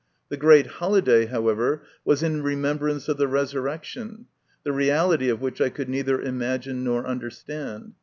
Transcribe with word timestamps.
The 0.29 0.35
great 0.35 0.65
holiday, 0.65 1.27
however, 1.27 1.83
was 2.03 2.23
in 2.23 2.41
remembrance 2.41 3.07
of 3.07 3.17
the 3.17 3.27
Resurrec 3.27 3.83
tion, 3.83 4.25
the 4.63 4.71
reality 4.71 5.29
of 5.29 5.41
which 5.41 5.61
I 5.61 5.69
could 5.69 5.89
neither 5.89 6.19
imagine 6.19 6.83
nor 6.83 7.05
understand. 7.05 7.93